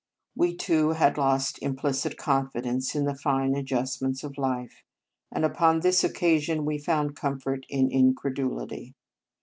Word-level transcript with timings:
We, 0.35 0.55
too, 0.55 0.93
had 0.93 1.19
lost 1.19 1.59
implicit 1.61 2.17
confidence 2.17 2.95
in 2.95 3.05
the 3.05 3.13
fine 3.13 3.53
adjustments 3.53 4.23
of 4.23 4.35
life; 4.35 4.81
and, 5.31 5.45
upon 5.45 5.81
this 5.81 6.03
oc 6.03 6.15
casion, 6.15 6.65
we 6.65 6.79
found 6.79 7.15
comfort 7.15 7.67
in 7.69 7.89
incredu 7.89 8.49
lity. 8.49 8.95